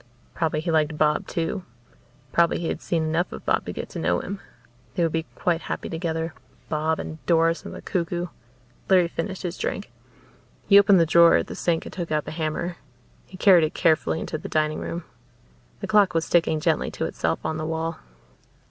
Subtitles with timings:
[0.33, 1.61] Probably he liked Bob too
[2.31, 4.39] probably he had seen enough of Bob to get to know him.
[4.95, 6.33] They would be quite happy together,
[6.69, 8.25] Bob and Doris and the cuckoo.
[8.89, 9.91] Larry finished his drink.
[10.67, 12.77] He opened the drawer at the sink and took out the hammer.
[13.27, 15.03] He carried it carefully into the dining room.
[15.81, 17.99] The clock was ticking gently to itself on the wall.